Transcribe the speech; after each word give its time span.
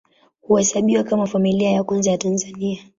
Huhesabiwa 0.41 1.03
kama 1.03 1.25
Familia 1.25 1.71
ya 1.71 1.83
Kwanza 1.83 2.11
ya 2.11 2.17
Tanzania. 2.17 2.77